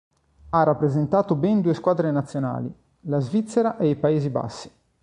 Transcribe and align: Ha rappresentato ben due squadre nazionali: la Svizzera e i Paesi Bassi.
Ha 0.49 0.63
rappresentato 0.63 1.35
ben 1.35 1.61
due 1.61 1.75
squadre 1.75 2.09
nazionali: 2.09 2.73
la 3.01 3.19
Svizzera 3.19 3.77
e 3.77 3.89
i 3.91 3.95
Paesi 3.95 4.31
Bassi. 4.31 4.71